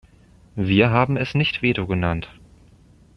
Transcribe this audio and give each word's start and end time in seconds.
Wir 0.55 0.89
haben 0.89 1.15
es 1.15 1.35
nicht 1.35 1.61
Veto 1.61 1.85
genannt. 1.85 2.27